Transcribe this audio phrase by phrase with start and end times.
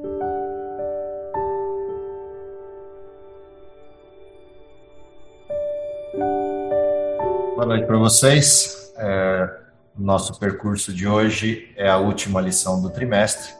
[0.00, 0.06] Boa
[7.66, 8.92] noite para vocês.
[8.96, 9.58] É,
[9.96, 13.52] nosso percurso de hoje é a última lição do trimestre,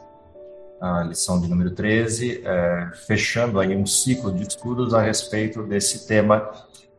[0.79, 6.07] a lição de número 13, é, fechando aí um ciclo de estudos a respeito desse
[6.07, 6.49] tema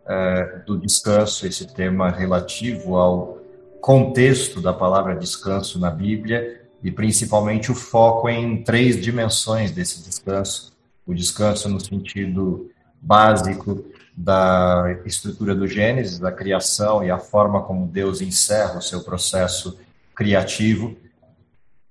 [0.07, 3.39] é, do descanso, esse tema relativo ao
[3.81, 10.73] contexto da palavra descanso na Bíblia e principalmente o foco em três dimensões desse descanso.
[11.07, 13.85] O descanso no sentido básico
[14.17, 19.79] da estrutura do Gênesis, da criação e a forma como Deus encerra o seu processo
[20.15, 20.97] criativo,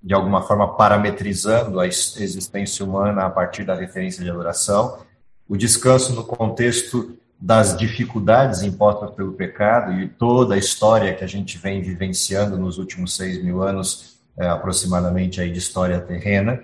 [0.01, 4.99] de alguma forma parametrizando a existência humana a partir da referência de adoração.
[5.47, 11.27] O descanso no contexto das dificuldades impostas pelo pecado e toda a história que a
[11.27, 16.61] gente vem vivenciando nos últimos seis mil anos, é, aproximadamente, aí de história terrena,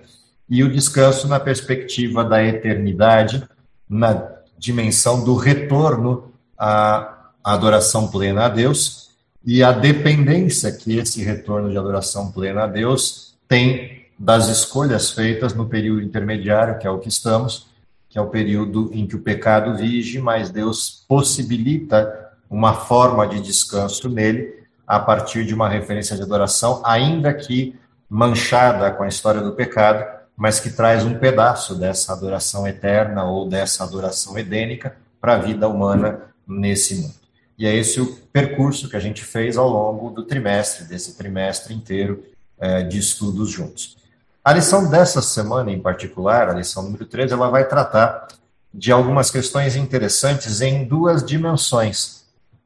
[0.48, 3.42] e o descanso na perspectiva da eternidade,
[3.88, 9.10] na dimensão do retorno à adoração plena a Deus
[9.44, 15.54] e a dependência que esse retorno de adoração plena a Deus tem das escolhas feitas
[15.54, 17.66] no período intermediário, que é o que estamos,
[18.08, 23.40] que é o período em que o pecado vige, mas Deus possibilita uma forma de
[23.40, 27.74] descanso nele a partir de uma referência de adoração, ainda que
[28.08, 30.04] manchada com a história do pecado,
[30.36, 35.66] mas que traz um pedaço dessa adoração eterna ou dessa adoração edênica para a vida
[35.66, 37.14] humana nesse mundo.
[37.58, 41.74] E é esse o percurso que a gente fez ao longo do trimestre, desse trimestre
[41.74, 42.22] inteiro
[42.58, 43.96] é, de estudos juntos.
[44.44, 48.28] A lição dessa semana em particular, a lição número 13, ela vai tratar
[48.72, 52.15] de algumas questões interessantes em duas dimensões.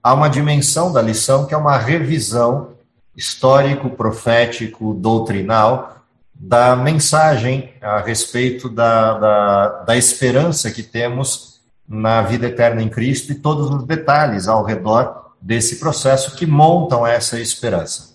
[0.02, 2.70] Há uma dimensão da lição que é uma revisão
[3.14, 5.96] histórico, profético, doutrinal
[6.34, 13.30] da mensagem a respeito da, da, da esperança que temos na vida eterna em Cristo
[13.30, 18.14] e todos os detalhes ao redor desse processo que montam essa esperança.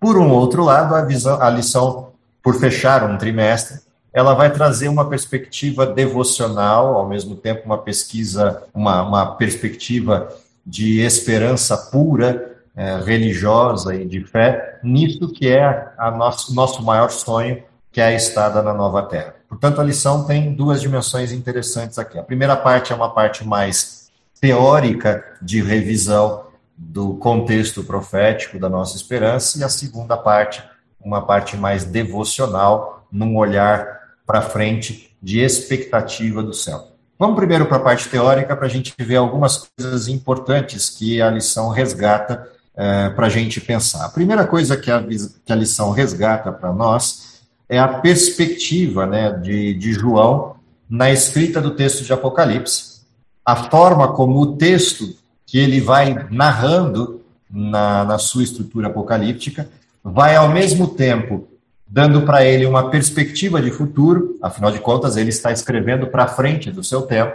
[0.00, 2.12] Por um outro lado, a, visão, a lição
[2.42, 3.80] por fechar um trimestre,
[4.12, 10.34] ela vai trazer uma perspectiva devocional, ao mesmo tempo uma pesquisa, uma, uma perspectiva
[10.68, 17.10] de esperança pura, é, religiosa e de fé, nisso que é a nosso, nosso maior
[17.10, 19.34] sonho, que é a estada na nova terra.
[19.48, 22.18] Portanto, a lição tem duas dimensões interessantes aqui.
[22.18, 26.44] A primeira parte é uma parte mais teórica de revisão
[26.76, 30.62] do contexto profético da nossa esperança, e a segunda parte
[31.00, 36.97] uma parte mais devocional, num olhar para frente de expectativa do céu.
[37.18, 41.28] Vamos primeiro para a parte teórica, para a gente ver algumas coisas importantes que a
[41.28, 44.04] lição resgata é, para a gente pensar.
[44.04, 49.32] A primeira coisa que a, que a lição resgata para nós é a perspectiva né,
[49.32, 50.54] de, de João
[50.88, 53.00] na escrita do texto de Apocalipse.
[53.44, 57.20] A forma como o texto que ele vai narrando
[57.50, 59.68] na, na sua estrutura apocalíptica
[60.04, 61.48] vai ao mesmo tempo
[61.88, 66.70] dando para ele uma perspectiva de futuro, afinal de contas, ele está escrevendo para frente
[66.70, 67.34] do seu tempo.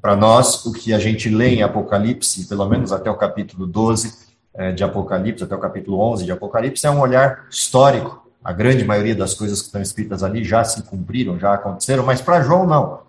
[0.00, 4.30] Para nós, o que a gente lê em Apocalipse, pelo menos até o capítulo 12
[4.54, 8.30] eh, de Apocalipse, até o capítulo 11 de Apocalipse, é um olhar histórico.
[8.42, 12.22] A grande maioria das coisas que estão escritas ali já se cumpriram, já aconteceram, mas
[12.22, 13.00] para João, não.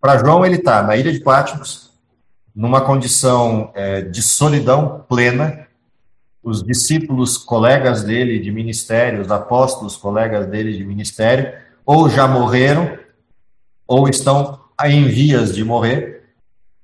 [0.00, 1.90] Para João, ele está na ilha de Patmos,
[2.54, 5.66] numa condição eh, de solidão plena,
[6.42, 11.52] os discípulos, colegas dele de ministério, os apóstolos, colegas dele de ministério,
[11.86, 12.98] ou já morreram,
[13.86, 16.24] ou estão em vias de morrer,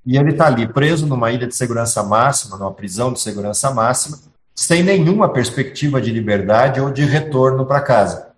[0.06, 4.18] e ele está ali preso numa ilha de segurança máxima, numa prisão de segurança máxima,
[4.54, 8.28] sem nenhuma perspectiva de liberdade ou de retorno para casa.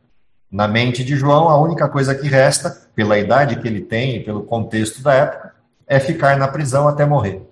[0.50, 4.24] Na mente de João, a única coisa que resta, pela idade que ele tem e
[4.24, 5.54] pelo contexto da época,
[5.86, 7.42] é ficar na prisão até morrer.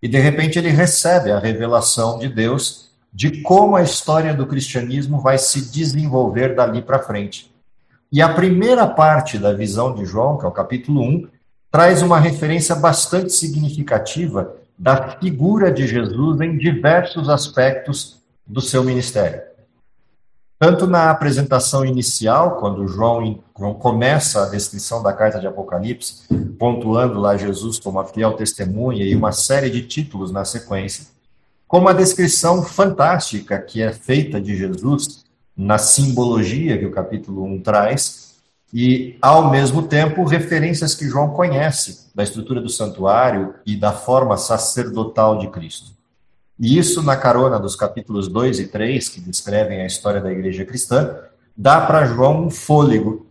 [0.00, 5.20] E de repente ele recebe a revelação de Deus de como a história do cristianismo
[5.20, 7.52] vai se desenvolver dali para frente.
[8.10, 11.28] E a primeira parte da visão de João, que é o capítulo 1,
[11.70, 19.42] traz uma referência bastante significativa da figura de Jesus em diversos aspectos do seu ministério.
[20.58, 23.42] Tanto na apresentação inicial, quando João,
[23.80, 26.28] começa a descrição da carta de Apocalipse,
[26.58, 31.06] pontuando lá Jesus como a fiel testemunha e uma série de títulos na sequência,
[31.72, 35.24] como a descrição fantástica que é feita de Jesus
[35.56, 38.34] na simbologia que o capítulo 1 traz,
[38.70, 44.36] e, ao mesmo tempo, referências que João conhece da estrutura do santuário e da forma
[44.36, 45.92] sacerdotal de Cristo.
[46.60, 50.66] E isso, na carona dos capítulos 2 e 3, que descrevem a história da igreja
[50.66, 51.16] cristã,
[51.56, 53.26] dá para João um fôlego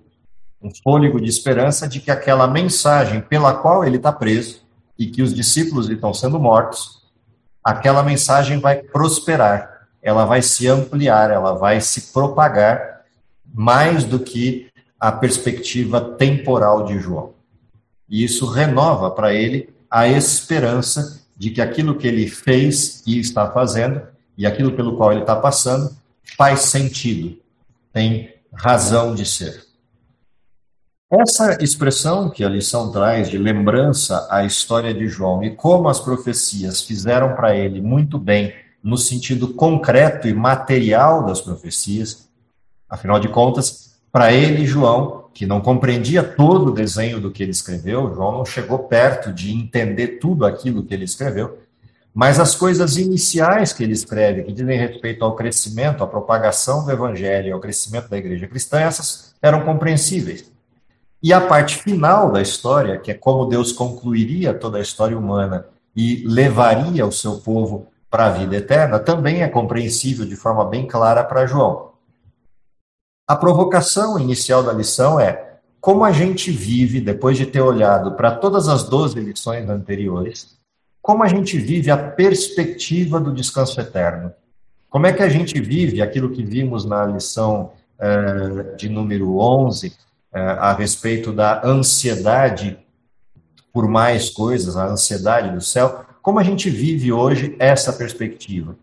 [0.60, 4.64] um fôlego de esperança de que aquela mensagem pela qual ele está preso
[4.98, 7.01] e que os discípulos estão sendo mortos,
[7.64, 13.02] aquela mensagem vai prosperar, ela vai se ampliar, ela vai se propagar
[13.54, 17.34] mais do que a perspectiva temporal de João.
[18.10, 23.50] E isso renova para ele a esperança de que aquilo que ele fez e está
[23.50, 24.02] fazendo,
[24.38, 25.96] e aquilo pelo qual ele está passando,
[26.38, 27.38] faz sentido,
[27.92, 29.71] tem razão de ser.
[31.14, 36.00] Essa expressão que a lição traz de lembrança à história de João e como as
[36.00, 42.30] profecias fizeram para ele muito bem no sentido concreto e material das profecias,
[42.90, 47.52] afinal de contas, para ele, João, que não compreendia todo o desenho do que ele
[47.52, 51.60] escreveu, João não chegou perto de entender tudo aquilo que ele escreveu,
[52.14, 56.92] mas as coisas iniciais que ele escreve, que dizem respeito ao crescimento, à propagação do
[56.92, 60.50] evangelho, ao crescimento da igreja cristã, essas eram compreensíveis.
[61.24, 65.68] E a parte final da história, que é como Deus concluiria toda a história humana
[65.96, 70.88] e levaria o seu povo para a vida eterna, também é compreensível de forma bem
[70.88, 71.92] clara para João.
[73.28, 78.32] A provocação inicial da lição é como a gente vive, depois de ter olhado para
[78.32, 80.58] todas as 12 lições anteriores,
[81.02, 84.32] como a gente vive a perspectiva do descanso eterno.
[84.90, 89.88] Como é que a gente vive aquilo que vimos na lição eh, de número 11,
[89.88, 89.92] eh,
[90.34, 92.78] a respeito da ansiedade
[93.74, 96.06] por mais coisas, a ansiedade do céu?
[96.22, 98.76] Como a gente vive hoje essa perspectiva?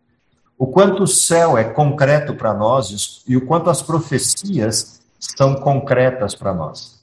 [0.58, 6.34] o quanto o céu é concreto para nós e o quanto as profecias são concretas
[6.34, 6.98] para nós.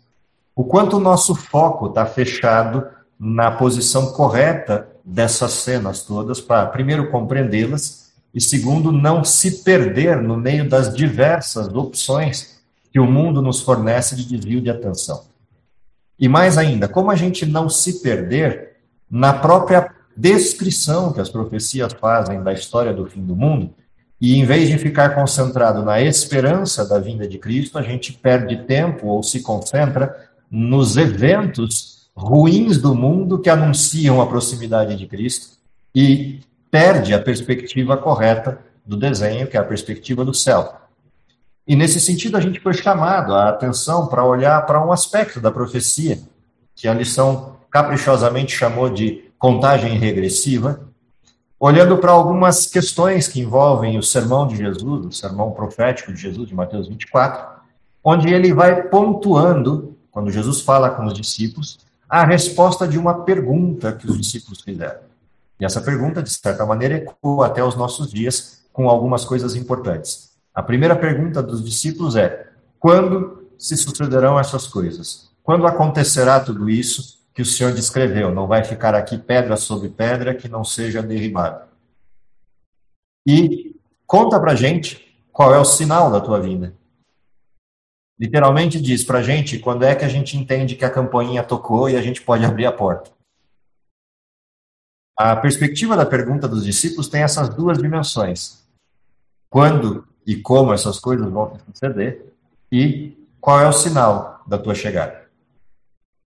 [0.54, 2.86] O quanto o nosso foco está fechado
[3.18, 10.36] na posição correta dessas cenas todas, para, primeiro, compreendê-las e, segundo, não se perder no
[10.36, 12.55] meio das diversas opções
[12.96, 15.26] que o mundo nos fornece de desvio de atenção.
[16.18, 18.78] E mais ainda, como a gente não se perder
[19.12, 23.74] na própria descrição que as profecias fazem da história do fim do mundo,
[24.22, 28.64] e em vez de ficar concentrado na esperança da vinda de Cristo, a gente perde
[28.64, 30.16] tempo ou se concentra
[30.50, 35.58] nos eventos ruins do mundo que anunciam a proximidade de Cristo
[35.94, 36.40] e
[36.72, 40.85] perde a perspectiva correta do desenho, que é a perspectiva do céu.
[41.68, 45.50] E nesse sentido, a gente foi chamado a atenção para olhar para um aspecto da
[45.50, 46.20] profecia,
[46.76, 50.82] que a lição caprichosamente chamou de contagem regressiva,
[51.60, 56.48] olhando para algumas questões que envolvem o sermão de Jesus, o sermão profético de Jesus,
[56.48, 57.62] de Mateus 24,
[58.04, 63.92] onde ele vai pontuando, quando Jesus fala com os discípulos, a resposta de uma pergunta
[63.92, 65.00] que os discípulos fizeram.
[65.60, 70.35] E essa pergunta, de certa maneira, ecoa até os nossos dias com algumas coisas importantes.
[70.56, 75.30] A primeira pergunta dos discípulos é: quando se sucederão essas coisas?
[75.44, 77.16] Quando acontecerá tudo isso?
[77.36, 78.34] que o Senhor descreveu.
[78.34, 81.68] Não vai ficar aqui pedra sobre pedra que não seja derribada.
[83.28, 83.76] E
[84.08, 86.74] conta pra gente qual é o sinal da tua vinda.
[88.18, 91.98] Literalmente diz pra gente quando é que a gente entende que a campainha tocou e
[91.98, 93.12] a gente pode abrir a porta.
[95.20, 98.66] A perspectiva da pergunta dos discípulos tem essas duas dimensões.
[99.50, 102.26] Quando e como essas coisas vão suceder
[102.72, 105.26] e qual é o sinal da tua chegada.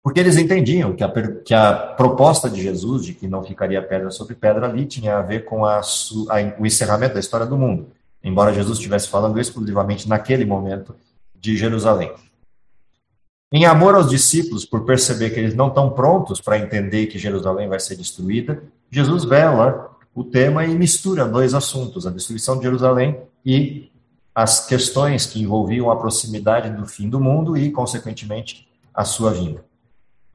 [0.04, 1.12] Porque eles entendiam que a,
[1.44, 5.22] que a proposta de Jesus, de que não ficaria pedra sobre pedra ali, tinha a
[5.22, 7.88] ver com a, a, o encerramento da história do mundo,
[8.24, 10.96] embora Jesus estivesse falando exclusivamente naquele momento
[11.36, 12.12] de Jerusalém.
[13.52, 17.68] Em amor aos discípulos, por perceber que eles não estão prontos para entender que Jerusalém
[17.68, 23.20] vai ser destruída, Jesus vela o tema e mistura dois assuntos, a destruição de Jerusalém
[23.46, 23.92] e
[24.34, 29.64] as questões que envolviam a proximidade do fim do mundo e, consequentemente, a sua vinda.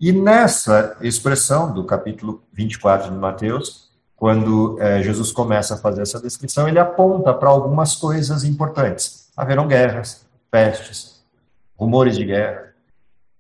[0.01, 6.21] E nessa expressão do capítulo 24 de Mateus, quando é, Jesus começa a fazer essa
[6.21, 9.31] descrição, ele aponta para algumas coisas importantes.
[9.37, 11.25] Haverão guerras, pestes,
[11.77, 12.75] rumores de guerra,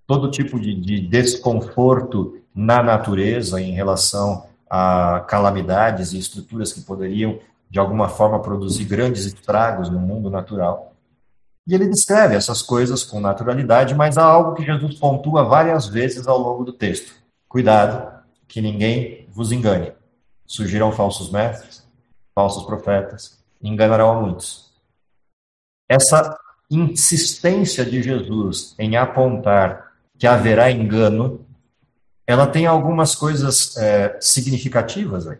[0.06, 7.38] todo tipo de, de desconforto na natureza em relação a calamidades e estruturas que poderiam,
[7.74, 10.94] de alguma forma, produzir grandes estragos no mundo natural.
[11.66, 16.28] E ele descreve essas coisas com naturalidade, mas há algo que Jesus pontua várias vezes
[16.28, 17.12] ao longo do texto.
[17.48, 19.92] Cuidado, que ninguém vos engane.
[20.46, 21.84] Surgirão falsos mestres,
[22.32, 24.72] falsos profetas, enganarão a muitos.
[25.88, 26.38] Essa
[26.70, 31.44] insistência de Jesus em apontar que haverá engano,
[32.24, 35.26] ela tem algumas coisas é, significativas.
[35.26, 35.38] Aí.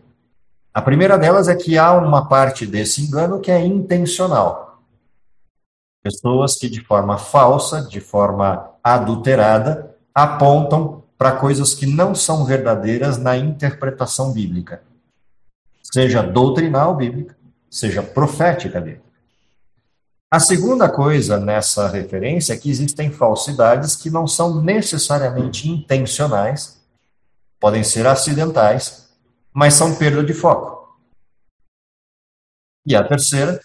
[0.74, 4.82] A primeira delas é que há uma parte desse engano que é intencional.
[6.02, 13.16] Pessoas que, de forma falsa, de forma adulterada apontam para coisas que não são verdadeiras
[13.16, 14.82] na interpretação bíblica,
[15.80, 17.36] seja doutrinal bíblica,
[17.70, 19.04] seja profética bíblica.
[20.28, 26.82] A segunda coisa nessa referência é que existem falsidades que não são necessariamente intencionais,
[27.60, 29.03] podem ser acidentais,
[29.54, 30.98] mas são perda de foco.
[32.84, 33.62] E a terceira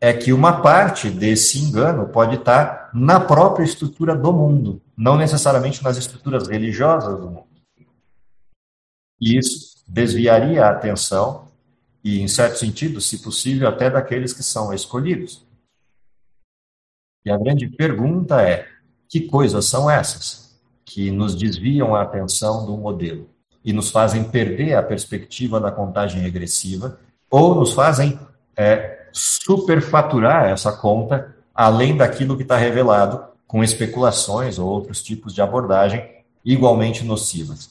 [0.00, 5.82] é que uma parte desse engano pode estar na própria estrutura do mundo, não necessariamente
[5.82, 7.48] nas estruturas religiosas do mundo.
[9.20, 11.48] E isso desviaria a atenção
[12.02, 15.46] e, em certo sentido, se possível, até daqueles que são escolhidos.
[17.24, 18.68] E a grande pergunta é:
[19.08, 23.31] que coisas são essas que nos desviam a atenção do modelo
[23.64, 26.98] e nos fazem perder a perspectiva da contagem regressiva
[27.30, 28.18] ou nos fazem
[28.56, 35.42] é, superfaturar essa conta além daquilo que está revelado com especulações ou outros tipos de
[35.42, 37.70] abordagem igualmente nocivas.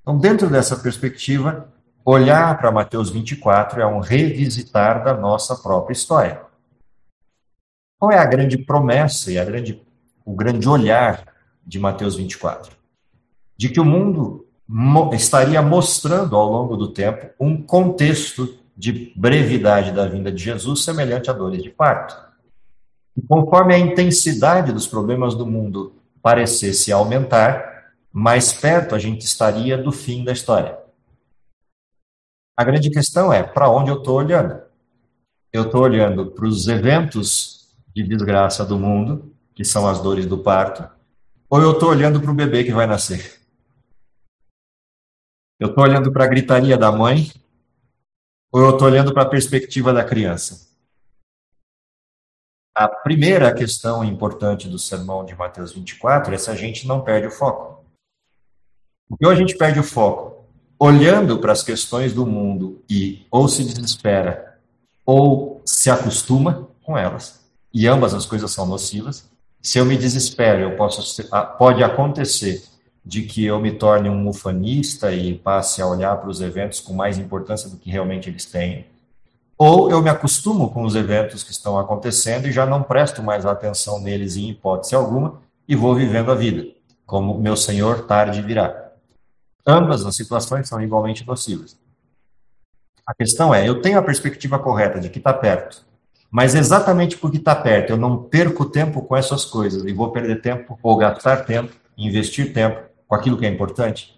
[0.00, 1.68] Então, dentro dessa perspectiva,
[2.04, 6.40] olhar para Mateus 24 é um revisitar da nossa própria história.
[7.98, 9.82] Qual é a grande promessa e a grande,
[10.24, 11.26] o grande olhar
[11.66, 12.72] de Mateus 24?
[13.56, 14.47] De que o mundo
[15.14, 21.30] estaria mostrando ao longo do tempo um contexto de brevidade da vinda de Jesus semelhante
[21.30, 22.16] a dores de parto.
[23.16, 29.76] E conforme a intensidade dos problemas do mundo parecesse aumentar, mais perto a gente estaria
[29.76, 30.78] do fim da história.
[32.56, 34.60] A grande questão é: para onde eu estou olhando?
[35.52, 40.38] Eu estou olhando para os eventos de desgraça do mundo, que são as dores do
[40.38, 40.88] parto,
[41.48, 43.37] ou eu estou olhando para o bebê que vai nascer?
[45.58, 47.32] Eu estou olhando para a gritaria da mãe
[48.52, 50.68] ou eu estou olhando para a perspectiva da criança?
[52.74, 57.26] A primeira questão importante do sermão de Mateus 24 é se a gente não perde
[57.26, 57.84] o foco.
[59.08, 60.44] Porque ou a gente perde o foco
[60.78, 64.60] olhando para as questões do mundo e ou se desespera
[65.04, 67.40] ou se acostuma com elas,
[67.74, 69.28] e ambas as coisas são nocivas.
[69.60, 71.22] Se eu me desespero, eu posso
[71.58, 72.62] pode acontecer
[73.08, 76.92] de que eu me torne um ufanista e passe a olhar para os eventos com
[76.92, 78.84] mais importância do que realmente eles têm.
[79.56, 83.46] Ou eu me acostumo com os eventos que estão acontecendo e já não presto mais
[83.46, 86.66] atenção neles em hipótese alguma e vou vivendo a vida,
[87.06, 88.90] como meu Senhor tarde virá.
[89.66, 91.78] Ambas as situações são igualmente nocivas.
[93.06, 95.82] A questão é, eu tenho a perspectiva correta de que está perto,
[96.30, 100.42] mas exatamente porque está perto, eu não perco tempo com essas coisas e vou perder
[100.42, 104.14] tempo ou gastar tempo, investir tempo com aquilo que é importante.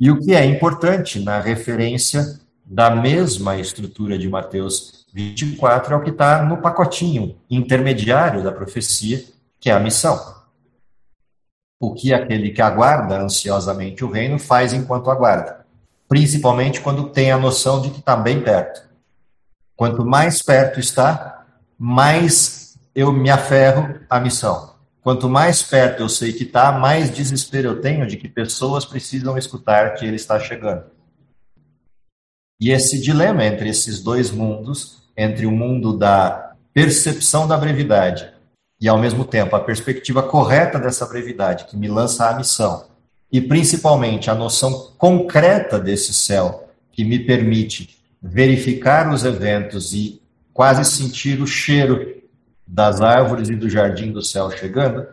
[0.00, 6.02] E o que é importante na referência da mesma estrutura de Mateus 24 é o
[6.02, 9.22] que está no pacotinho intermediário da profecia,
[9.60, 10.18] que é a missão.
[11.78, 15.66] O que aquele que aguarda ansiosamente o reino faz enquanto aguarda,
[16.08, 18.82] principalmente quando tem a noção de que está bem perto.
[19.76, 21.44] Quanto mais perto está,
[21.78, 24.71] mais eu me aferro à missão.
[25.02, 29.36] Quanto mais perto eu sei que está, mais desespero eu tenho de que pessoas precisam
[29.36, 30.84] escutar que ele está chegando.
[32.60, 38.32] E esse dilema entre esses dois mundos, entre o mundo da percepção da brevidade
[38.80, 42.86] e, ao mesmo tempo, a perspectiva correta dessa brevidade, que me lança à missão,
[43.30, 50.84] e principalmente a noção concreta desse céu, que me permite verificar os eventos e quase
[50.84, 52.21] sentir o cheiro
[52.72, 55.06] das árvores e do jardim do céu chegando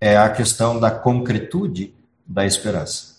[0.00, 1.94] é a questão da concretude
[2.26, 3.18] da esperança.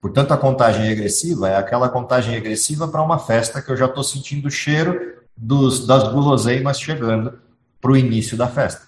[0.00, 4.02] Portanto, a contagem regressiva é aquela contagem regressiva para uma festa que eu já estou
[4.02, 7.38] sentindo o cheiro dos, das guloseimas chegando
[7.82, 8.86] para o início da festa.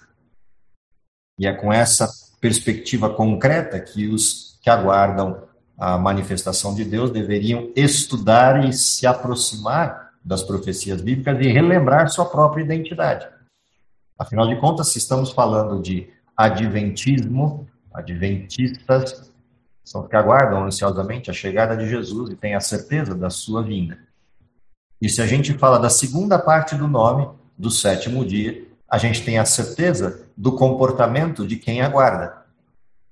[1.37, 2.09] E é com essa
[2.41, 5.43] perspectiva concreta que os que aguardam
[5.77, 12.25] a manifestação de Deus deveriam estudar e se aproximar das profecias bíblicas e relembrar sua
[12.25, 13.34] própria identidade.
[14.17, 19.31] Afinal de contas, se estamos falando de adventismo, adventistas
[19.83, 23.61] são os que aguardam ansiosamente a chegada de Jesus e têm a certeza da sua
[23.61, 23.99] vinda.
[25.01, 29.23] E se a gente fala da segunda parte do nome, do sétimo dia, a gente
[29.23, 32.45] tem a certeza do comportamento de quem aguarda,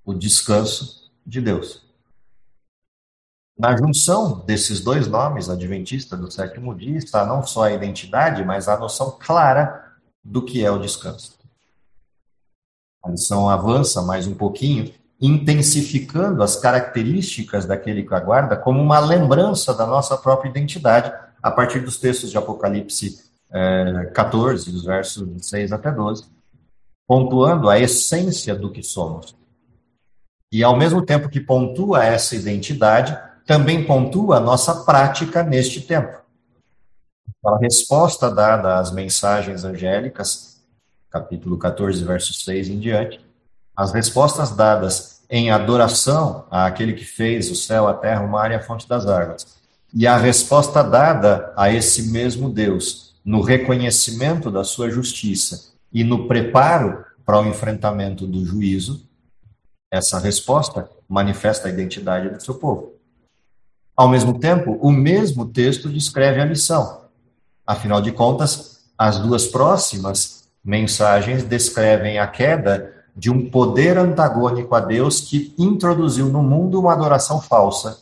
[0.06, 1.84] o descanso de Deus.
[3.58, 8.68] Na junção desses dois nomes, adventista do sétimo dia, está não só a identidade, mas
[8.68, 9.83] a noção clara
[10.24, 11.38] do que é o descanso.
[13.04, 19.74] A lição avança mais um pouquinho, intensificando as características daquele que aguarda como uma lembrança
[19.74, 21.12] da nossa própria identidade,
[21.42, 26.26] a partir dos textos de Apocalipse é, 14, dos versos 6 até 12,
[27.06, 29.36] pontuando a essência do que somos.
[30.52, 36.23] E ao mesmo tempo que pontua essa identidade, também pontua a nossa prática neste tempo.
[37.46, 40.64] A resposta dada às mensagens angélicas,
[41.10, 43.20] capítulo 14, verso 6 em diante,
[43.76, 48.56] as respostas dadas em adoração àquele que fez o céu, a terra, o mar e
[48.56, 49.58] a fonte das águas,
[49.94, 56.30] e a resposta dada a esse mesmo Deus no reconhecimento da sua justiça e no
[56.30, 59.06] preparo para o enfrentamento do juízo,
[59.92, 62.94] essa resposta manifesta a identidade do seu povo.
[63.98, 67.03] Ao mesmo tempo, o mesmo texto descreve a missão.
[67.66, 74.80] Afinal de contas, as duas próximas mensagens descrevem a queda de um poder antagônico a
[74.80, 78.00] Deus que introduziu no mundo uma adoração falsa.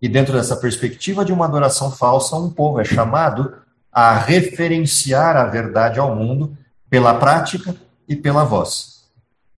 [0.00, 3.54] E dentro dessa perspectiva de uma adoração falsa, um povo é chamado
[3.90, 6.56] a referenciar a verdade ao mundo
[6.88, 7.74] pela prática
[8.08, 9.04] e pela voz.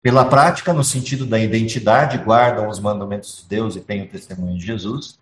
[0.02, 4.58] Pela prática, no sentido da identidade, guardam os mandamentos de Deus e têm o testemunho
[4.58, 5.18] de Jesus,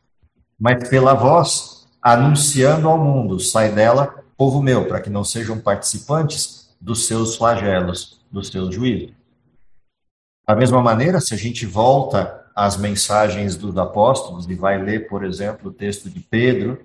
[0.58, 6.74] mas pela voz, anunciando ao mundo: sai dela, povo meu, para que não sejam participantes
[6.80, 9.14] dos seus flagelos, dos seus juízos.
[10.46, 15.24] Da mesma maneira, se a gente volta às mensagens dos apóstolos e vai ler, por
[15.24, 16.78] exemplo, o texto de Pedro,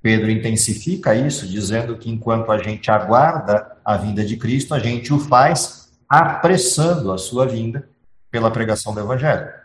[0.00, 5.12] Pedro intensifica isso, dizendo que enquanto a gente aguarda a vinda de Cristo, a gente
[5.12, 7.88] o faz apressando a sua vinda
[8.30, 9.63] pela pregação do Evangelho.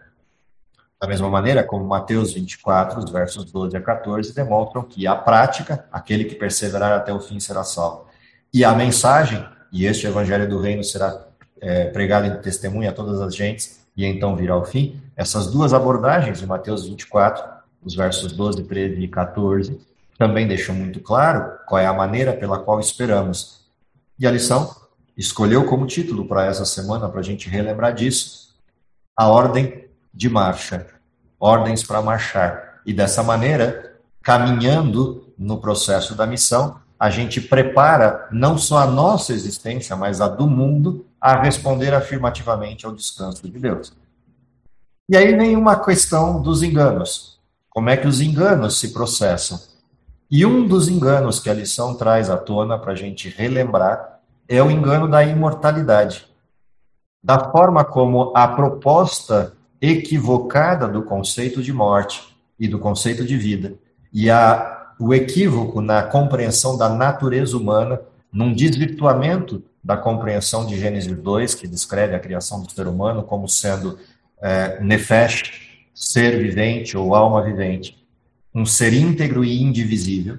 [1.02, 5.86] Da mesma maneira como Mateus 24, os versos 12 a 14, demonstram que a prática,
[5.90, 8.08] aquele que perseverar até o fim será salvo.
[8.54, 11.26] E a mensagem, e este Evangelho do Reino será
[11.62, 15.02] é, pregado em testemunho a todas as gentes, e então virá o fim.
[15.16, 17.46] Essas duas abordagens, de Mateus 24,
[17.82, 19.80] os versos 12, 13 e 14,
[20.18, 23.62] também deixam muito claro qual é a maneira pela qual esperamos.
[24.20, 24.76] E a lição
[25.16, 28.54] escolheu como título para essa semana, para a gente relembrar disso,
[29.16, 30.88] a ordem de marcha,
[31.40, 32.82] ordens para marchar.
[32.86, 39.32] E dessa maneira, caminhando no processo da missão, a gente prepara não só a nossa
[39.32, 43.94] existência, mas a do mundo a responder afirmativamente ao descanso de Deus.
[45.08, 47.40] E aí vem uma questão dos enganos.
[47.70, 49.60] Como é que os enganos se processam?
[50.30, 54.62] E um dos enganos que a lição traz à tona para a gente relembrar é
[54.62, 56.28] o engano da imortalidade.
[57.24, 63.76] Da forma como a proposta equivocada do conceito de morte e do conceito de vida
[64.12, 71.16] e a, o equívoco na compreensão da natureza humana, num desvirtuamento da compreensão de Gênesis
[71.16, 73.98] 2, que descreve a criação do ser humano como sendo
[74.42, 77.98] é, nefesh, ser vivente ou alma vivente,
[78.54, 80.38] um ser íntegro e indivisível.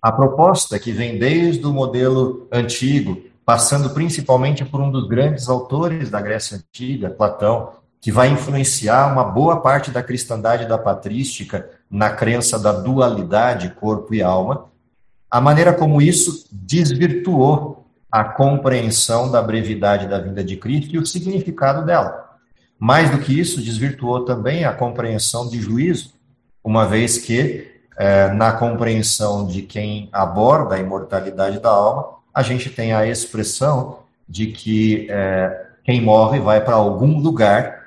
[0.00, 6.10] A proposta que vem desde o modelo antigo, passando principalmente por um dos grandes autores
[6.10, 7.72] da Grécia Antiga, Platão,
[8.04, 14.14] que vai influenciar uma boa parte da cristandade da patrística na crença da dualidade corpo
[14.14, 14.66] e alma,
[15.30, 21.06] a maneira como isso desvirtuou a compreensão da brevidade da vinda de Cristo e o
[21.06, 22.36] significado dela.
[22.78, 26.12] Mais do que isso, desvirtuou também a compreensão de juízo,
[26.62, 32.68] uma vez que, é, na compreensão de quem aborda a imortalidade da alma, a gente
[32.68, 37.83] tem a expressão de que é, quem morre vai para algum lugar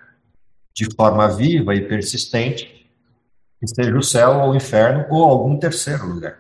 [0.78, 2.88] de forma viva e persistente,
[3.60, 6.38] que seja o céu ou o inferno ou algum terceiro lugar.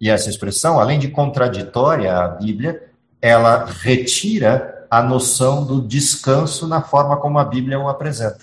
[0.00, 2.90] E essa expressão, além de contraditória à Bíblia,
[3.22, 8.40] ela retira a noção do descanso na forma como a Bíblia o apresenta.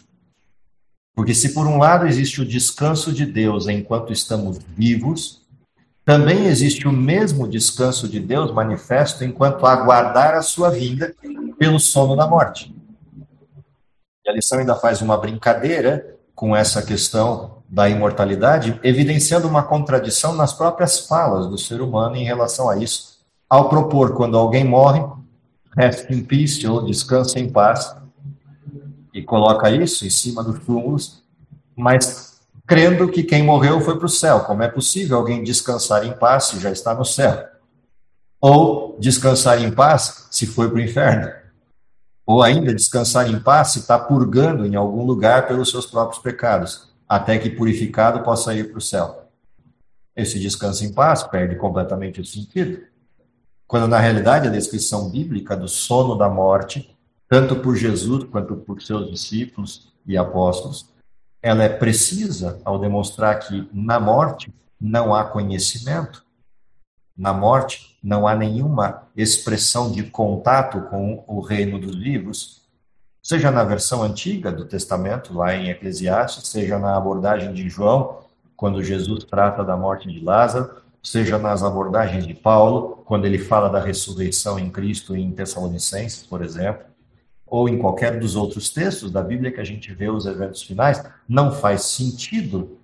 [1.13, 5.41] Porque se por um lado existe o descanso de Deus enquanto estamos vivos,
[6.05, 11.13] também existe o mesmo descanso de Deus manifesto enquanto aguardar a sua vinda
[11.59, 12.73] pelo sono da morte.
[14.25, 20.33] E a lição ainda faz uma brincadeira com essa questão da imortalidade, evidenciando uma contradição
[20.33, 25.03] nas próprias falas do ser humano em relação a isso, ao propor quando alguém morre,
[25.75, 27.95] rest in peace ou descansa em paz,
[29.13, 31.23] e coloca isso em cima dos túmulos,
[31.75, 34.41] mas crendo que quem morreu foi para o céu.
[34.41, 37.47] Como é possível alguém descansar em paz se já está no céu?
[38.39, 41.42] Ou descansar em paz se foi para o inferno?
[42.25, 46.93] Ou ainda descansar em paz se está purgando em algum lugar pelos seus próprios pecados?
[47.13, 49.29] até que purificado possa ir para o céu.
[50.15, 52.81] Esse descanso em paz perde completamente o sentido.
[53.67, 58.81] Quando na realidade a descrição bíblica do sono da morte, tanto por Jesus quanto por
[58.81, 60.91] seus discípulos e apóstolos,
[61.39, 66.25] ela é precisa ao demonstrar que na morte não há conhecimento.
[67.15, 72.63] Na morte não há nenhuma expressão de contato com o reino dos vivos,
[73.21, 78.19] seja na versão antiga do Testamento, lá em Eclesiastes, seja na abordagem de João,
[78.57, 80.69] quando Jesus trata da morte de Lázaro,
[81.01, 86.41] seja nas abordagens de Paulo, quando ele fala da ressurreição em Cristo em Tessalonicenses, por
[86.41, 86.85] exemplo,
[87.45, 91.03] ou em qualquer dos outros textos da Bíblia que a gente vê os eventos finais,
[91.27, 92.79] não faz sentido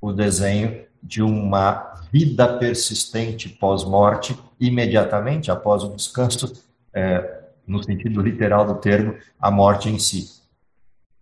[0.00, 6.52] o desenho de uma vida persistente pós-morte, imediatamente após o descanso,
[6.92, 10.38] é, no sentido literal do termo, a morte em si.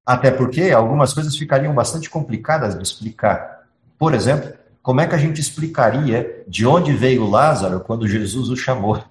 [0.05, 3.67] Até porque algumas coisas ficariam bastante complicadas de explicar.
[3.99, 8.57] Por exemplo, como é que a gente explicaria de onde veio Lázaro quando Jesus o
[8.57, 9.03] chamou?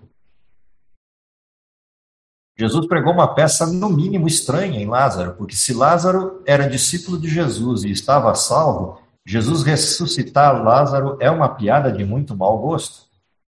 [2.57, 7.27] Jesus pregou uma peça, no mínimo, estranha em Lázaro, porque se Lázaro era discípulo de
[7.27, 13.05] Jesus e estava salvo, Jesus ressuscitar Lázaro é uma piada de muito mau gosto.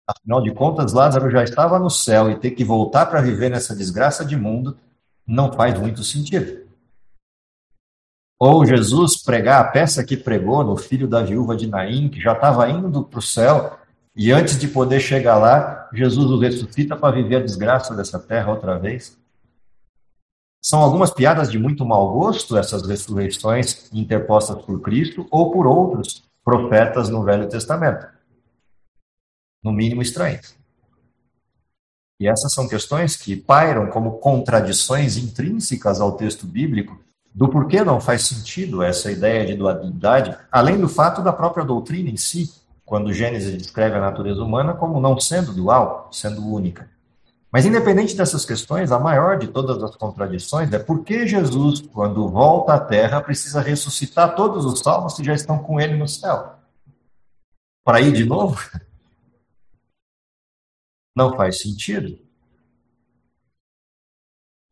[0.07, 3.75] Afinal de contas, Lázaro já estava no céu e ter que voltar para viver nessa
[3.75, 4.77] desgraça de mundo
[5.27, 6.65] não faz muito sentido.
[8.39, 12.35] Ou Jesus pregar a peça que pregou no filho da viúva de Naim, que já
[12.35, 13.79] estava indo para o céu,
[14.15, 18.53] e antes de poder chegar lá, Jesus o ressuscita para viver a desgraça dessa terra
[18.53, 19.19] outra vez.
[20.65, 26.25] São algumas piadas de muito mau gosto, essas ressurreições interpostas por Cristo ou por outros
[26.43, 28.07] profetas no Velho Testamento.
[29.63, 30.57] No mínimo estranhas.
[32.19, 36.99] E essas são questões que pairam como contradições intrínsecas ao texto bíblico
[37.35, 42.09] do porquê não faz sentido essa ideia de dualidade, além do fato da própria doutrina
[42.09, 42.51] em si,
[42.87, 46.94] quando Gênesis descreve a natureza humana como não sendo dual, sendo única.
[47.55, 52.29] Mas, independente dessas questões, a maior de todas as contradições é por que Jesus, quando
[52.29, 56.57] volta à Terra, precisa ressuscitar todos os salvos que já estão com ele no céu?
[57.85, 58.61] Para ir de novo?
[61.17, 62.19] Não faz sentido.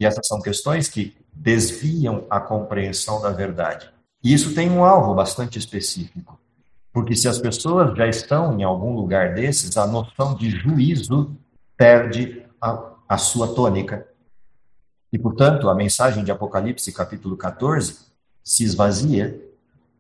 [0.00, 3.94] E essas são questões que desviam a compreensão da verdade.
[4.24, 6.36] E isso tem um alvo bastante específico.
[6.92, 11.38] Porque se as pessoas já estão em algum lugar desses, a noção de juízo
[11.76, 14.06] perde a, a sua tônica.
[15.12, 18.06] E, portanto, a mensagem de Apocalipse, capítulo 14,
[18.42, 19.38] se esvazia,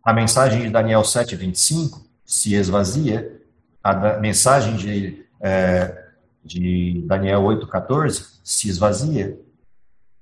[0.04, 3.40] a mensagem de Daniel 7, 25 se esvazia,
[3.82, 6.06] a mensagem de, é,
[6.44, 9.38] de Daniel 8, 14 se esvazia.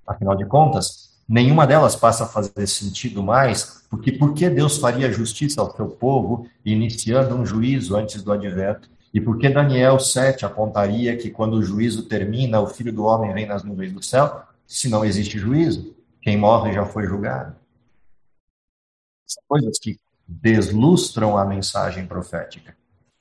[0.06, 5.12] Afinal de contas, nenhuma delas passa a fazer sentido mais, porque por que Deus faria
[5.12, 8.90] justiça ao seu povo, iniciando um juízo antes do advento?
[9.12, 13.32] E por que Daniel 7 apontaria que quando o juízo termina, o filho do homem
[13.34, 14.42] vem nas nuvens do céu?
[14.66, 17.56] Se não existe juízo, quem morre já foi julgado.
[19.26, 22.76] São coisas que deslustram a mensagem profética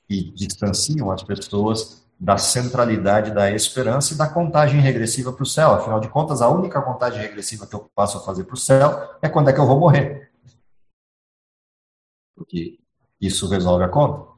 [0.08, 5.72] e distanciam as pessoas da centralidade da esperança e da contagem regressiva para o céu.
[5.72, 9.18] Afinal de contas, a única contagem regressiva que eu passo a fazer para o céu
[9.22, 10.30] é quando é que eu vou morrer.
[12.36, 12.78] Porque
[13.20, 14.29] isso resolve a conta.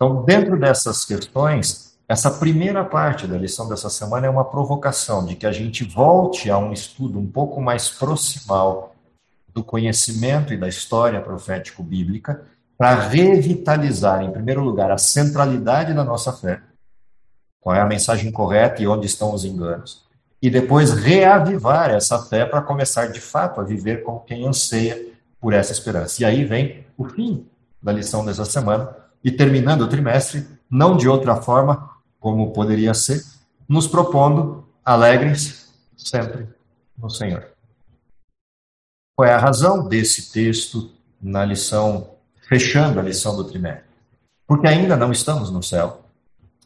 [0.00, 5.34] Então, dentro dessas questões, essa primeira parte da lição dessa semana é uma provocação de
[5.34, 8.94] que a gente volte a um estudo um pouco mais proximal
[9.52, 12.46] do conhecimento e da história profético-bíblica
[12.78, 16.62] para revitalizar, em primeiro lugar, a centralidade da nossa fé,
[17.60, 20.06] qual é a mensagem correta e onde estão os enganos,
[20.40, 25.08] e depois reavivar essa fé para começar de fato a viver como quem anseia
[25.40, 26.22] por essa esperança.
[26.22, 27.48] E aí vem o fim
[27.82, 33.24] da lição dessa semana, e terminando o trimestre, não de outra forma, como poderia ser,
[33.68, 36.48] nos propondo alegres sempre
[36.96, 37.46] no Senhor.
[39.16, 42.10] Qual é a razão desse texto na lição,
[42.48, 43.84] fechando a lição do trimestre?
[44.46, 46.02] Porque ainda não estamos no céu,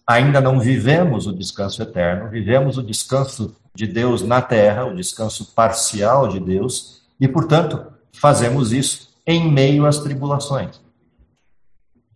[0.06, 5.46] ainda não vivemos o descanso eterno, vivemos o descanso de Deus na terra, o descanso
[5.54, 10.80] parcial de Deus, e, portanto, fazemos isso em meio às tribulações.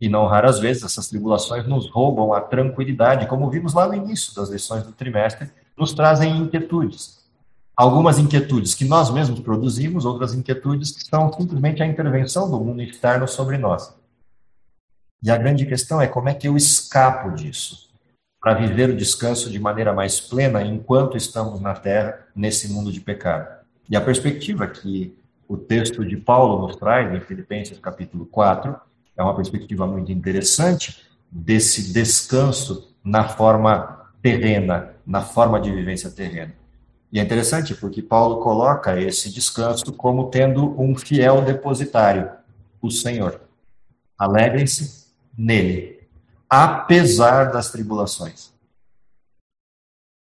[0.00, 4.34] E não raras vezes essas tribulações nos roubam a tranquilidade, como vimos lá no início
[4.34, 7.24] das lições do trimestre, nos trazem inquietudes.
[7.76, 12.82] Algumas inquietudes que nós mesmos produzimos, outras inquietudes que são simplesmente a intervenção do mundo
[12.82, 13.94] externo sobre nós.
[15.22, 17.86] E a grande questão é como é que eu escapo disso
[18.40, 23.00] para viver o descanso de maneira mais plena enquanto estamos na Terra, nesse mundo de
[23.00, 23.48] pecado.
[23.90, 25.16] E a perspectiva que
[25.48, 28.76] o texto de Paulo nos traz, em Filipenses capítulo 4,
[29.16, 36.54] é uma perspectiva muito interessante desse descanso na forma terrena, na forma de vivência terrena.
[37.12, 42.30] E é interessante porque Paulo coloca esse descanso como tendo um fiel depositário,
[42.82, 43.40] o Senhor.
[44.18, 46.08] Alegrem-se nele,
[46.48, 48.52] apesar das tribulações.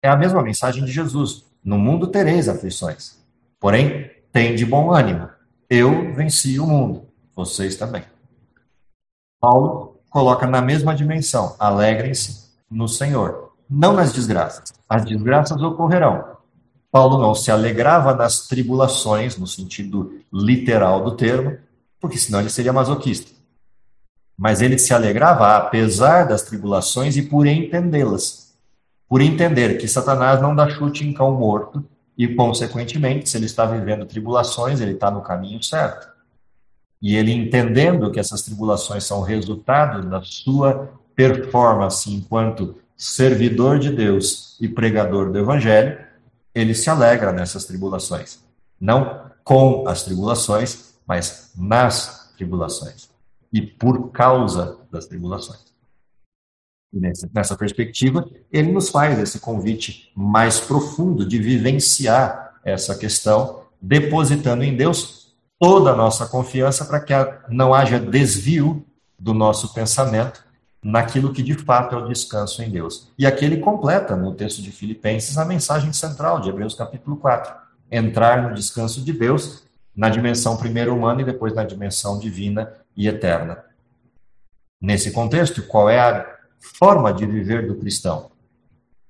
[0.03, 1.45] É a mesma mensagem de Jesus.
[1.63, 3.19] No mundo tereis aflições.
[3.59, 5.29] Porém, tem de bom ânimo.
[5.69, 7.07] Eu venci o mundo.
[7.35, 8.03] Vocês também.
[9.41, 11.55] Paulo coloca na mesma dimensão.
[11.57, 13.53] Alegrem-se no Senhor.
[13.67, 14.71] Não nas desgraças.
[14.87, 16.37] As desgraças ocorrerão.
[16.91, 21.57] Paulo não se alegrava nas tribulações, no sentido literal do termo,
[21.99, 23.31] porque senão ele seria masoquista.
[24.37, 28.53] Mas ele se alegrava apesar das tribulações e por entendê-las.
[29.07, 31.83] Por entender que Satanás não dá chute em cão morto
[32.17, 36.10] e, consequentemente, se ele está vivendo tribulações, ele está no caminho certo.
[37.01, 44.57] E ele entendendo que essas tribulações são resultado da sua performance enquanto servidor de Deus
[44.61, 45.97] e pregador do Evangelho,
[46.53, 48.39] ele se alegra nessas tribulações.
[48.79, 53.09] Não com as tribulações, mas nas tribulações.
[53.51, 55.71] E por causa das tribulações.
[56.93, 64.63] E nessa perspectiva, ele nos faz esse convite mais profundo de vivenciar essa questão, depositando
[64.63, 65.20] em Deus
[65.61, 67.13] toda a nossa confiança para que
[67.47, 68.83] não haja desvio
[69.19, 70.43] do nosso pensamento
[70.83, 73.11] naquilo que de fato é o descanso em Deus.
[73.15, 77.53] E aqui ele completa no texto de Filipenses a mensagem central de Hebreus capítulo 4.
[77.91, 79.63] Entrar no descanso de Deus
[79.95, 83.63] na dimensão primeiro humana e depois na dimensão divina e eterna.
[84.81, 88.31] Nesse contexto, qual é a forma de viver do cristão?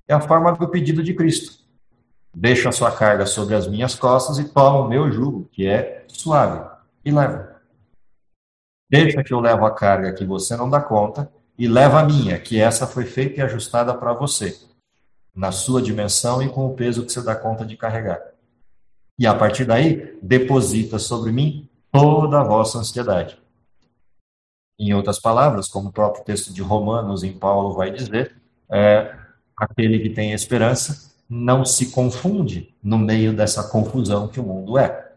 [0.05, 1.60] É a forma do pedido de Cristo.
[2.33, 6.05] Deixa a sua carga sobre as minhas costas e toma o meu jugo, que é
[6.07, 6.65] suave,
[7.03, 7.61] e leva.
[8.89, 12.39] Deixa que eu levo a carga que você não dá conta e leva a minha,
[12.39, 14.57] que essa foi feita e ajustada para você,
[15.35, 18.21] na sua dimensão e com o peso que você dá conta de carregar.
[19.19, 23.37] E a partir daí, deposita sobre mim toda a vossa ansiedade.
[24.79, 28.35] Em outras palavras, como o próprio texto de Romanos em Paulo vai dizer,
[28.69, 29.15] é,
[29.55, 35.13] aquele que tem esperança não se confunde no meio dessa confusão que o mundo é.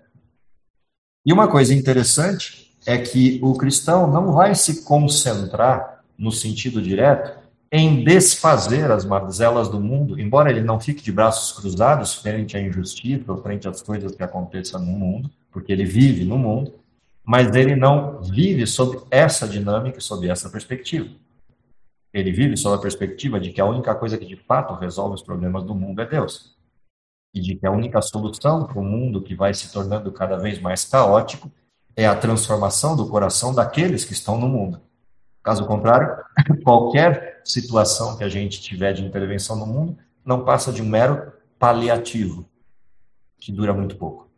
[1.27, 7.37] E uma coisa interessante é que o cristão não vai se concentrar no sentido direto,
[7.73, 12.61] em desfazer as mazelas do mundo, embora ele não fique de braços cruzados frente à
[12.61, 16.75] injustiça ou frente às coisas que aconteçam no mundo, porque ele vive no mundo,
[17.25, 21.09] mas ele não vive sob essa dinâmica, sob essa perspectiva.
[22.15, 25.23] Ele vive sob a perspectiva de que a única coisa que de fato resolve os
[25.23, 26.57] problemas do mundo é Deus.
[27.35, 30.61] E de que a única solução para o mundo que vai se tornando cada vez
[30.61, 31.51] mais caótico
[31.97, 34.81] é a transformação do coração daqueles que estão no mundo.
[35.43, 36.25] Caso contrário,
[36.63, 41.33] qualquer situação que a gente tiver de intervenção no mundo não passa de um mero
[41.59, 42.49] paliativo,
[43.41, 44.31] que dura muito pouco.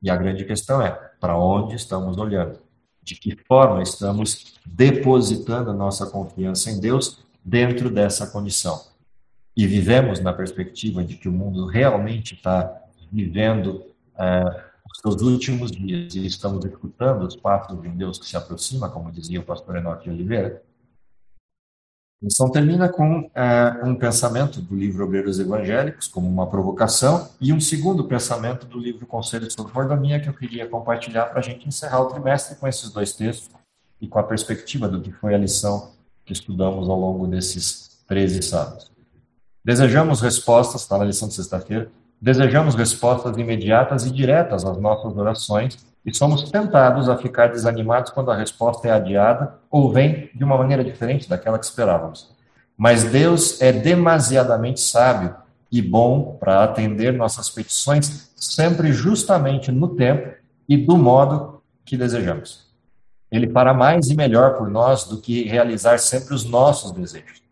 [0.00, 2.65] E a grande questão é: para onde estamos olhando?
[3.06, 8.82] De que forma estamos depositando a nossa confiança em Deus dentro dessa condição?
[9.56, 13.84] E vivemos na perspectiva de que o mundo realmente está vivendo
[14.18, 14.42] é,
[14.90, 18.90] os seus últimos dias e estamos escutando os passos de um Deus que se aproxima,
[18.90, 20.60] como dizia o pastor Enoque de Oliveira.
[22.22, 27.52] A lição termina com é, um pensamento do livro Obreiros Evangélicos, como uma provocação, e
[27.52, 31.68] um segundo pensamento do livro Conselhos sobre Mordomia, que eu queria compartilhar para a gente
[31.68, 33.50] encerrar o trimestre com esses dois textos
[34.00, 35.92] e com a perspectiva do que foi a lição
[36.24, 38.90] que estudamos ao longo desses 13 sábados.
[39.62, 45.78] Desejamos respostas, está na lição de sexta-feira, Desejamos respostas imediatas e diretas às nossas orações
[46.06, 50.56] e somos tentados a ficar desanimados quando a resposta é adiada ou vem de uma
[50.56, 52.30] maneira diferente daquela que esperávamos.
[52.78, 55.34] Mas Deus é demasiadamente sábio
[55.70, 60.32] e bom para atender nossas petições sempre justamente no tempo
[60.68, 62.66] e do modo que desejamos.
[63.28, 67.42] Ele fará mais e melhor por nós do que realizar sempre os nossos desejos.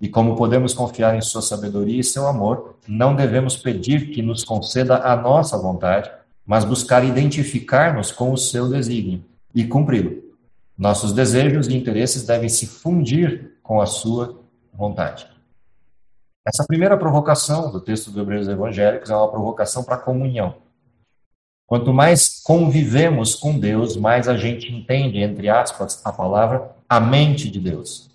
[0.00, 4.44] E como podemos confiar em sua sabedoria e seu amor, não devemos pedir que nos
[4.44, 6.10] conceda a nossa vontade,
[6.46, 10.22] mas buscar identificar-nos com o seu desígnio e cumpri-lo.
[10.76, 14.40] Nossos desejos e interesses devem se fundir com a sua
[14.72, 15.26] vontade.
[16.46, 20.56] Essa primeira provocação do texto do Hebreus Evangélicos é uma provocação para a comunhão.
[21.66, 27.50] Quanto mais convivemos com Deus, mais a gente entende, entre aspas, a palavra a mente
[27.50, 28.10] de Deus.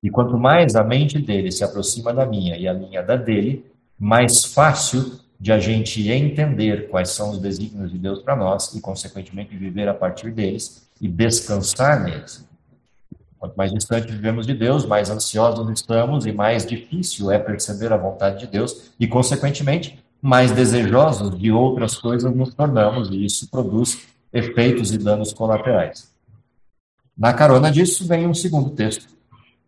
[0.00, 3.66] E quanto mais a mente dele se aproxima da minha e a minha da dele,
[3.98, 8.80] mais fácil de a gente entender quais são os desígnios de Deus para nós e,
[8.80, 12.46] consequentemente, viver a partir deles e descansar neles.
[13.38, 17.96] Quanto mais distante vivemos de Deus, mais ansiosos estamos e mais difícil é perceber a
[17.96, 24.08] vontade de Deus e, consequentemente, mais desejosos de outras coisas nos tornamos e isso produz
[24.32, 26.12] efeitos e danos colaterais.
[27.16, 29.06] Na carona disso vem um segundo texto,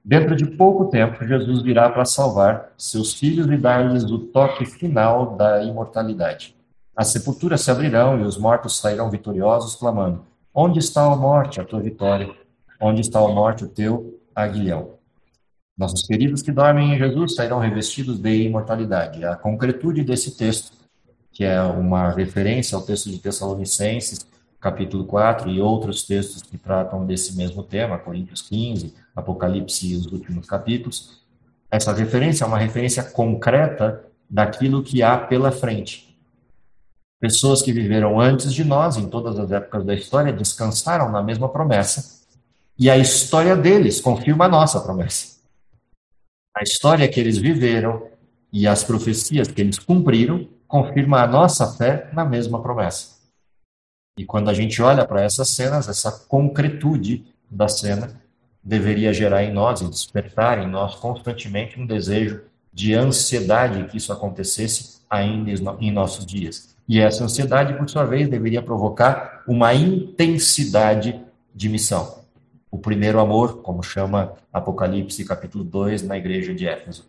[0.04, 5.36] Dentro de pouco tempo, Jesus virá para salvar seus filhos e dar-lhes o toque final
[5.36, 6.56] da imortalidade.
[6.96, 11.64] As sepulturas se abrirão e os mortos sairão vitoriosos, clamando: Onde está a morte, a
[11.64, 12.30] tua vitória?
[12.80, 14.94] Onde está a morte, o teu aguilhão?
[15.76, 19.24] Nossos queridos que dormem em Jesus sairão revestidos de imortalidade.
[19.24, 20.72] A concretude desse texto,
[21.32, 24.26] que é uma referência ao texto de Tessalonicenses,
[24.60, 30.06] capítulo 4, e outros textos que tratam desse mesmo tema, Coríntios 15, Apocalipse e os
[30.06, 31.20] últimos capítulos,
[31.70, 36.14] essa referência é uma referência concreta daquilo que há pela frente.
[37.18, 41.48] Pessoas que viveram antes de nós, em todas as épocas da história, descansaram na mesma
[41.48, 42.20] promessa,
[42.78, 45.38] e a história deles confirma a nossa promessa.
[46.56, 48.08] A história que eles viveram
[48.52, 53.19] e as profecias que eles cumpriram confirma a nossa fé na mesma promessa.
[54.20, 58.20] E quando a gente olha para essas cenas, essa concretude da cena
[58.62, 64.12] deveria gerar em nós e despertar em nós constantemente um desejo de ansiedade que isso
[64.12, 66.76] acontecesse ainda em nossos dias.
[66.86, 71.18] E essa ansiedade, por sua vez, deveria provocar uma intensidade
[71.54, 72.20] de missão
[72.70, 77.08] o primeiro amor, como chama Apocalipse capítulo 2 na igreja de Éfeso.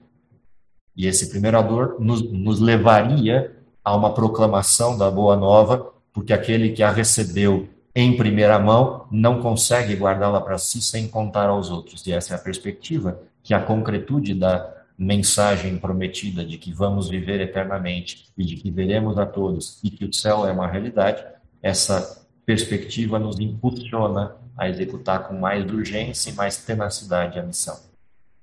[0.96, 6.70] E esse primeiro amor nos, nos levaria a uma proclamação da boa nova, porque aquele
[6.70, 12.06] que a recebeu em primeira mão não consegue guardá-la para si sem contar aos outros.
[12.08, 17.42] E essa é a perspectiva que a concretude da mensagem prometida de que vamos viver
[17.42, 21.24] eternamente e de que veremos a todos e que o céu é uma realidade,
[21.62, 27.78] essa perspectiva nos impulsiona a executar com mais urgência e mais tenacidade a missão.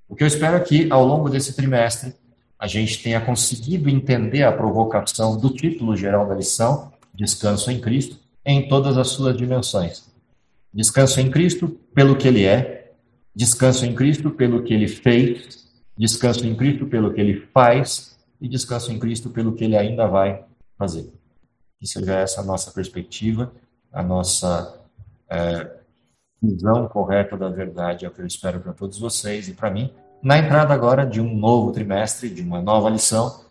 [0.07, 2.13] O que eu espero é que, ao longo desse trimestre,
[2.57, 8.17] a gente tenha conseguido entender a provocação do título geral da lição, Descanso em Cristo,
[8.45, 10.09] em todas as suas dimensões.
[10.73, 12.93] Descanso em Cristo pelo que Ele é,
[13.35, 18.47] descanso em Cristo pelo que Ele fez, descanso em Cristo pelo que Ele faz e
[18.47, 20.45] descanso em Cristo pelo que Ele ainda vai
[20.77, 21.11] fazer.
[21.77, 23.51] Que seja essa a nossa perspectiva,
[23.91, 24.79] a nossa
[25.29, 25.69] é,
[26.41, 29.91] visão correta da verdade, é o que eu espero para todos vocês e para mim,
[30.23, 33.41] na entrada agora de um novo trimestre, de uma nova lição,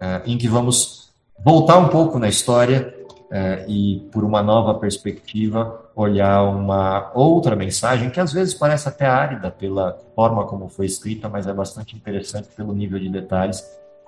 [0.00, 1.10] uh, em que vamos
[1.44, 2.94] voltar um pouco na história
[3.30, 9.06] uh, e, por uma nova perspectiva, olhar uma outra mensagem que às vezes parece até
[9.06, 13.64] árida pela forma como foi escrita, mas é bastante interessante pelo nível de detalhes.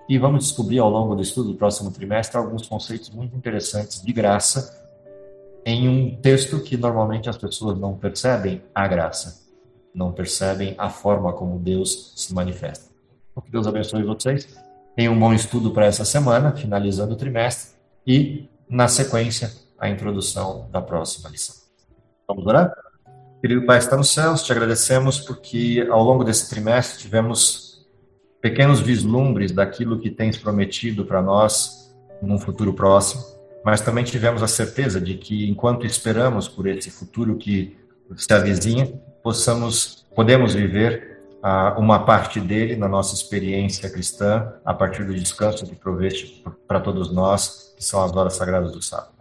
[0.09, 4.13] E vamos descobrir ao longo do estudo do próximo trimestre alguns conceitos muito interessantes de
[4.13, 4.81] graça
[5.65, 9.47] em um texto que normalmente as pessoas não percebem a graça,
[9.95, 12.91] não percebem a forma como Deus se manifesta.
[13.43, 14.49] Que Deus abençoe vocês.
[14.95, 17.75] Tenham um bom estudo para essa semana, finalizando o trimestre,
[18.07, 21.57] e, na sequência, a introdução da próxima lição.
[22.27, 22.73] Vamos orar?
[23.41, 27.87] Querido Pai, está nos céus, te agradecemos porque ao longo desse trimestre tivemos
[28.41, 34.49] pequenos vislumbres daquilo que tens prometido para nós num futuro próximo mas também tivemos a
[34.49, 37.77] certeza de que enquanto esperamos por esse futuro que
[38.17, 38.87] se avizinha,
[39.23, 41.10] possamos podemos viver
[41.79, 47.11] uma parte dele na nossa experiência cristã a partir do descanso que proveste para todos
[47.13, 49.21] nós, que são as horas sagradas do sábado.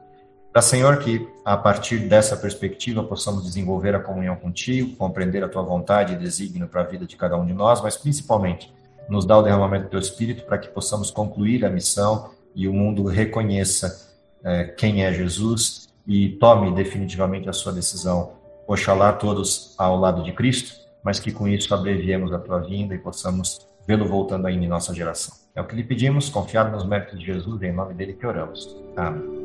[0.52, 5.62] Para Senhor que a partir dessa perspectiva possamos desenvolver a comunhão contigo, compreender a tua
[5.62, 8.74] vontade e desígnio para a vida de cada um de nós, mas principalmente
[9.08, 12.74] nos dá o derramamento do teu espírito para que possamos concluir a missão e o
[12.74, 14.10] mundo reconheça
[14.44, 18.34] é, quem é Jesus e tome definitivamente a sua decisão.
[18.68, 22.98] Oxalá todos ao lado de Cristo, mas que com isso abreviemos a tua vinda e
[22.98, 25.36] possamos vê-lo voltando ainda em nossa geração.
[25.56, 28.76] É o que lhe pedimos, confiado nos méritos de Jesus, em nome dele que oramos.
[28.96, 29.40] Amém.